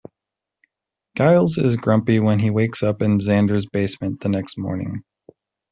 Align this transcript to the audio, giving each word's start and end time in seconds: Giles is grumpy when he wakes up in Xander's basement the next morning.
Giles 1.15 1.59
is 1.59 1.75
grumpy 1.75 2.19
when 2.19 2.39
he 2.39 2.49
wakes 2.49 2.81
up 2.81 3.03
in 3.03 3.19
Xander's 3.19 3.67
basement 3.67 4.21
the 4.21 4.29
next 4.29 4.57
morning. 4.57 5.03